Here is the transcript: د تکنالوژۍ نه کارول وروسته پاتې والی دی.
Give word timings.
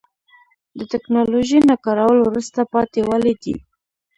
د 0.77 0.79
تکنالوژۍ 0.93 1.59
نه 1.69 1.75
کارول 1.85 2.19
وروسته 2.23 2.59
پاتې 2.73 2.99
والی 3.07 3.33
دی. 3.43 3.55